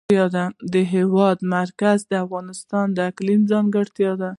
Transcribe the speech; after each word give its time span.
د 0.73 0.75
هېواد 0.93 1.37
مرکز 1.57 1.99
د 2.11 2.13
افغانستان 2.25 2.85
د 2.93 2.97
اقلیم 3.09 3.41
ځانګړتیا 3.51 4.11
ده. 4.21 4.29